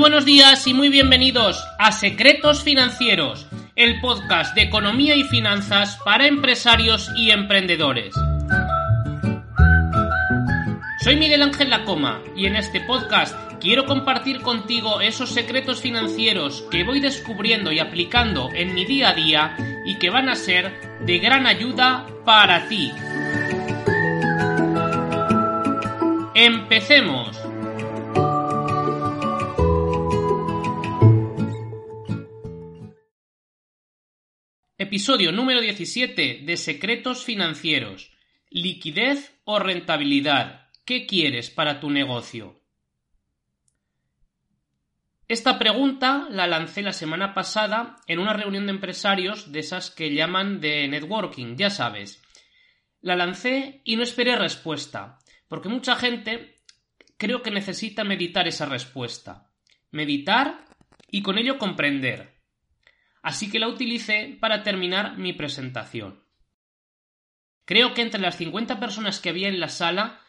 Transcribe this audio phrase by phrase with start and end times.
[0.00, 3.46] buenos días y muy bienvenidos a Secretos Financieros,
[3.76, 8.14] el podcast de economía y finanzas para empresarios y emprendedores.
[11.04, 16.82] Soy Miguel Ángel Lacoma y en este podcast quiero compartir contigo esos secretos financieros que
[16.82, 21.18] voy descubriendo y aplicando en mi día a día y que van a ser de
[21.18, 22.90] gran ayuda para ti.
[26.34, 27.39] Empecemos.
[34.82, 38.12] Episodio número 17 de Secretos Financieros.
[38.48, 40.70] Liquidez o rentabilidad.
[40.86, 42.62] ¿Qué quieres para tu negocio?
[45.28, 50.14] Esta pregunta la lancé la semana pasada en una reunión de empresarios de esas que
[50.14, 52.22] llaman de networking, ya sabes.
[53.02, 56.62] La lancé y no esperé respuesta, porque mucha gente
[57.18, 59.52] creo que necesita meditar esa respuesta.
[59.90, 60.64] Meditar
[61.06, 62.39] y con ello comprender
[63.22, 66.24] así que la utilicé para terminar mi presentación.
[67.64, 70.20] Creo que entre las 50 personas que había en la sala,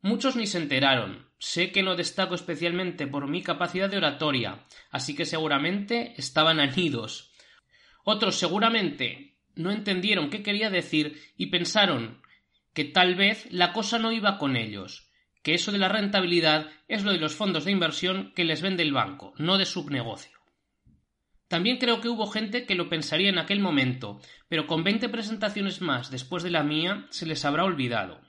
[0.00, 1.28] muchos ni se enteraron.
[1.38, 7.32] Sé que no destaco especialmente por mi capacidad de oratoria, así que seguramente estaban anidos.
[8.02, 12.22] Otros seguramente no entendieron qué quería decir y pensaron
[12.72, 15.10] que tal vez la cosa no iba con ellos,
[15.42, 18.82] que eso de la rentabilidad es lo de los fondos de inversión que les vende
[18.82, 20.37] el banco, no de su negocio.
[21.48, 25.80] También creo que hubo gente que lo pensaría en aquel momento, pero con veinte presentaciones
[25.80, 28.20] más después de la mía se les habrá olvidado.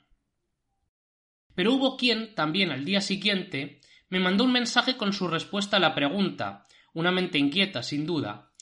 [1.53, 5.81] Pero hubo quien, también al día siguiente, me mandó un mensaje con su respuesta a
[5.81, 8.53] la pregunta, una mente inquieta, sin duda.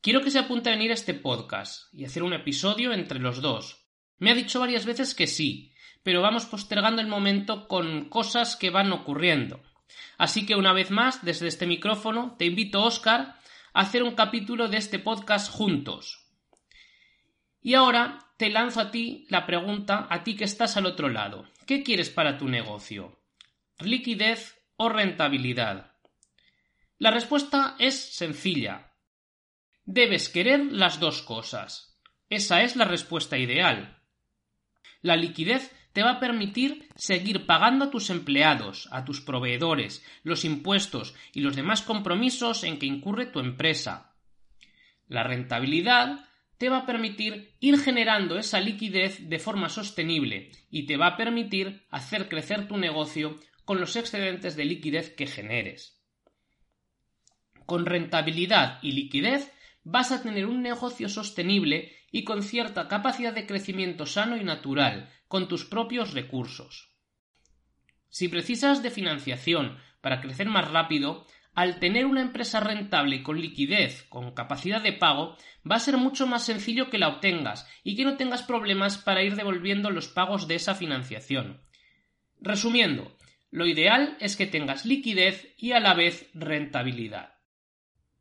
[0.00, 3.42] Quiero que se apunte a venir a este podcast y hacer un episodio entre los
[3.42, 3.86] dos.
[4.18, 5.72] Me ha dicho varias veces que sí,
[6.02, 9.60] pero vamos postergando el momento con cosas que van ocurriendo.
[10.16, 13.36] Así que una vez más, desde este micrófono, te invito, Oscar,
[13.78, 16.26] hacer un capítulo de este podcast juntos.
[17.60, 21.48] Y ahora te lanzo a ti la pregunta, a ti que estás al otro lado.
[21.64, 23.22] ¿Qué quieres para tu negocio?
[23.78, 25.92] ¿Liquidez o rentabilidad?
[26.98, 28.96] La respuesta es sencilla.
[29.84, 32.02] Debes querer las dos cosas.
[32.28, 34.02] Esa es la respuesta ideal.
[35.02, 40.44] La liquidez te va a permitir seguir pagando a tus empleados, a tus proveedores, los
[40.44, 44.14] impuestos y los demás compromisos en que incurre tu empresa.
[45.08, 46.24] La rentabilidad
[46.56, 51.16] te va a permitir ir generando esa liquidez de forma sostenible y te va a
[51.16, 56.00] permitir hacer crecer tu negocio con los excedentes de liquidez que generes.
[57.66, 59.52] Con rentabilidad y liquidez
[59.90, 65.08] vas a tener un negocio sostenible y con cierta capacidad de crecimiento sano y natural,
[65.28, 66.92] con tus propios recursos.
[68.10, 73.40] Si precisas de financiación para crecer más rápido, al tener una empresa rentable y con
[73.40, 75.36] liquidez, con capacidad de pago,
[75.68, 79.22] va a ser mucho más sencillo que la obtengas y que no tengas problemas para
[79.22, 81.62] ir devolviendo los pagos de esa financiación.
[82.40, 83.16] Resumiendo,
[83.50, 87.38] lo ideal es que tengas liquidez y a la vez rentabilidad.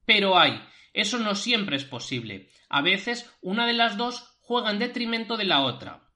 [0.06, 0.62] Pero hay
[0.94, 2.50] eso no siempre es posible.
[2.70, 6.10] A veces una de las dos juega en detrimento de la otra.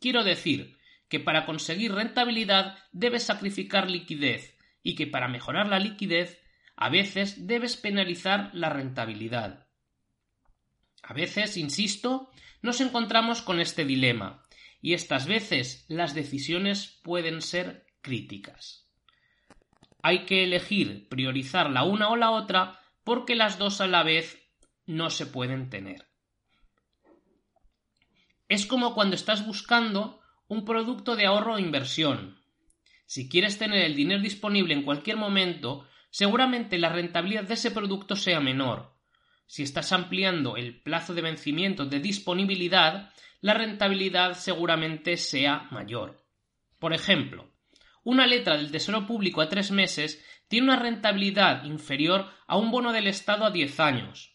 [0.00, 6.40] Quiero decir que para conseguir rentabilidad debes sacrificar liquidez y que para mejorar la liquidez
[6.76, 9.66] a veces debes penalizar la rentabilidad.
[11.02, 12.30] A veces, insisto,
[12.62, 14.44] nos encontramos con este dilema
[14.80, 18.88] y estas veces las decisiones pueden ser críticas.
[20.02, 24.38] Hay que elegir priorizar la una o la otra porque las dos a la vez
[24.84, 26.10] no se pueden tener.
[28.50, 32.38] Es como cuando estás buscando un producto de ahorro o inversión.
[33.06, 38.14] Si quieres tener el dinero disponible en cualquier momento, seguramente la rentabilidad de ese producto
[38.14, 38.94] sea menor.
[39.46, 46.26] Si estás ampliando el plazo de vencimiento de disponibilidad, la rentabilidad seguramente sea mayor.
[46.78, 47.50] Por ejemplo,
[48.08, 52.90] una letra del Tesoro Público a tres meses tiene una rentabilidad inferior a un bono
[52.90, 54.34] del Estado a diez años.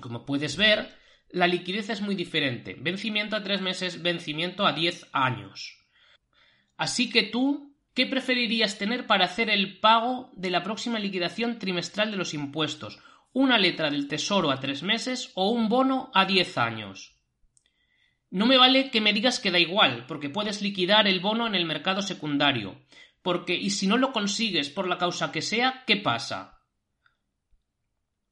[0.00, 0.92] Como puedes ver,
[1.28, 2.76] la liquidez es muy diferente.
[2.80, 5.86] Vencimiento a tres meses, vencimiento a diez años.
[6.76, 12.10] Así que tú, ¿qué preferirías tener para hacer el pago de la próxima liquidación trimestral
[12.10, 12.98] de los impuestos?
[13.32, 17.21] ¿Una letra del Tesoro a tres meses o un bono a diez años?
[18.32, 21.54] No me vale que me digas que da igual, porque puedes liquidar el bono en
[21.54, 22.80] el mercado secundario.
[23.20, 26.58] Porque, y si no lo consigues por la causa que sea, ¿qué pasa?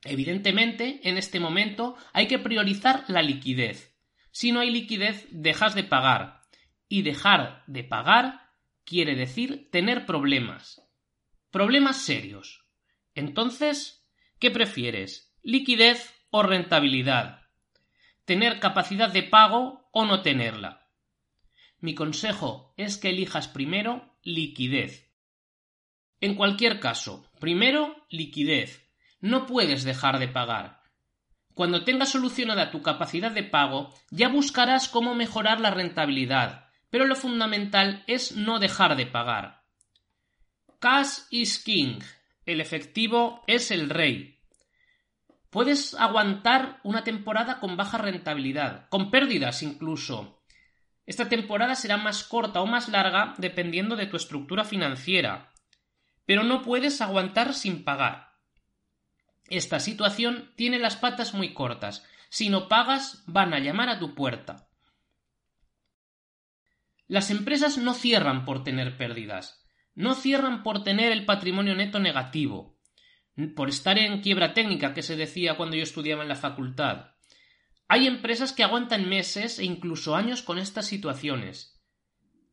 [0.02, 3.94] Evidentemente, en este momento hay que priorizar la liquidez.
[4.30, 6.40] Si no hay liquidez, dejas de pagar.
[6.88, 8.48] Y dejar de pagar
[8.84, 10.80] quiere decir tener problemas.
[11.50, 12.64] Problemas serios.
[13.14, 14.08] Entonces,
[14.38, 15.36] ¿qué prefieres?
[15.42, 17.39] ¿Liquidez o rentabilidad?
[18.30, 20.86] ¿Tener capacidad de pago o no tenerla?
[21.80, 25.12] Mi consejo es que elijas primero liquidez.
[26.20, 28.88] En cualquier caso, primero liquidez.
[29.20, 30.80] No puedes dejar de pagar.
[31.54, 37.16] Cuando tengas solucionada tu capacidad de pago, ya buscarás cómo mejorar la rentabilidad, pero lo
[37.16, 39.64] fundamental es no dejar de pagar.
[40.78, 41.98] Cash is king.
[42.46, 44.39] El efectivo es el rey.
[45.50, 50.40] Puedes aguantar una temporada con baja rentabilidad, con pérdidas incluso.
[51.06, 55.52] Esta temporada será más corta o más larga dependiendo de tu estructura financiera,
[56.24, 58.30] pero no puedes aguantar sin pagar.
[59.48, 62.06] Esta situación tiene las patas muy cortas.
[62.28, 64.68] Si no pagas, van a llamar a tu puerta.
[67.08, 69.66] Las empresas no cierran por tener pérdidas,
[69.96, 72.79] no cierran por tener el patrimonio neto negativo,
[73.54, 77.12] por estar en quiebra técnica que se decía cuando yo estudiaba en la facultad.
[77.88, 81.80] Hay empresas que aguantan meses e incluso años con estas situaciones.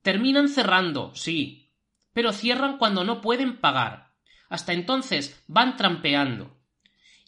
[0.02, 1.74] Terminan cerrando, sí,
[2.14, 4.14] pero cierran cuando no pueden pagar.
[4.50, 6.58] Hasta entonces van trampeando.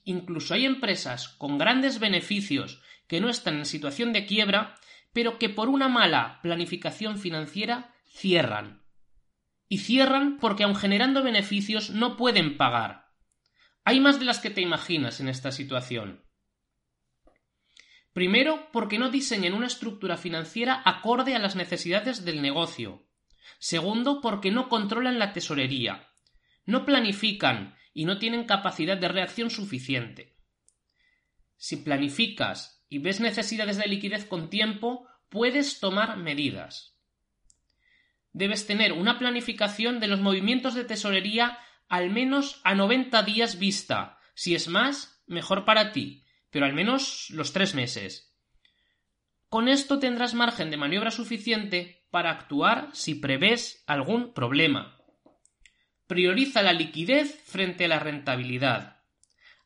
[0.05, 4.75] Incluso hay empresas con grandes beneficios que no están en situación de quiebra
[5.13, 8.83] pero que por una mala planificación financiera cierran.
[9.67, 13.08] Y cierran porque aun generando beneficios no pueden pagar.
[13.89, 16.23] Hay más de las que te imaginas en esta situación.
[18.13, 23.07] Primero, porque no diseñan una estructura financiera acorde a las necesidades del negocio.
[23.57, 26.07] Segundo, porque no controlan la tesorería.
[26.65, 30.37] No planifican y no tienen capacidad de reacción suficiente.
[31.57, 36.95] Si planificas y ves necesidades de liquidez con tiempo, puedes tomar medidas.
[38.33, 41.57] Debes tener una planificación de los movimientos de tesorería
[41.89, 44.19] al menos a 90 días vista.
[44.35, 48.37] Si es más, mejor para ti, pero al menos los tres meses.
[49.49, 54.97] Con esto tendrás margen de maniobra suficiente para actuar si prevés algún problema.
[56.07, 59.03] Prioriza la liquidez frente a la rentabilidad.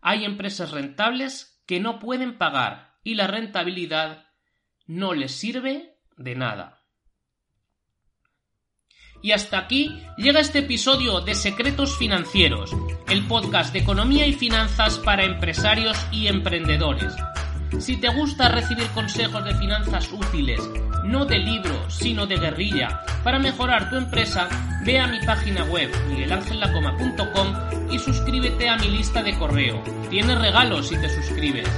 [0.02, 4.28] Hay empresas rentables que no pueden pagar y la rentabilidad
[4.86, 6.83] no les sirve de nada.
[9.24, 12.76] Y hasta aquí llega este episodio de Secretos Financieros,
[13.08, 17.14] el podcast de economía y finanzas para empresarios y emprendedores.
[17.80, 20.60] Si te gusta recibir consejos de finanzas útiles,
[21.06, 24.50] no de libro, sino de guerrilla, para mejorar tu empresa,
[24.86, 29.82] ve a mi página web miguelangelacoma.com y suscríbete a mi lista de correo.
[30.10, 31.70] Tienes regalos si te suscribes.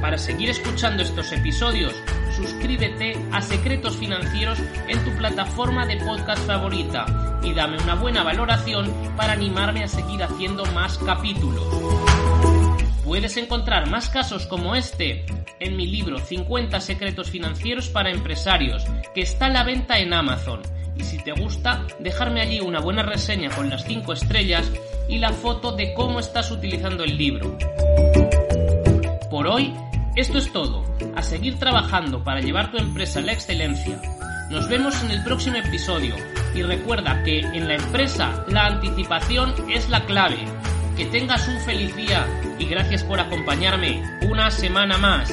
[0.00, 1.94] Para seguir escuchando estos episodios,
[2.34, 4.58] suscríbete a Secretos Financieros
[4.88, 10.22] en tu plataforma de podcast favorita y dame una buena valoración para animarme a seguir
[10.22, 11.66] haciendo más capítulos.
[13.04, 15.26] Puedes encontrar más casos como este
[15.58, 20.62] en mi libro 50 secretos financieros para empresarios, que está a la venta en Amazon.
[20.96, 24.70] Y si te gusta, dejarme allí una buena reseña con las 5 estrellas
[25.08, 27.58] y la foto de cómo estás utilizando el libro.
[29.30, 29.74] Por hoy
[30.16, 30.84] esto es todo.
[31.16, 34.00] A seguir trabajando para llevar tu empresa a la excelencia.
[34.50, 36.16] Nos vemos en el próximo episodio
[36.54, 40.38] y recuerda que en la empresa la anticipación es la clave.
[40.96, 42.26] Que tengas un feliz día
[42.58, 45.32] y gracias por acompañarme una semana más.